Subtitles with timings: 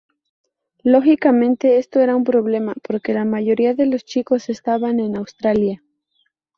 [0.83, 5.83] Lógicamente esto era un problema, porque la mayoría de los chicos estaban en Australia.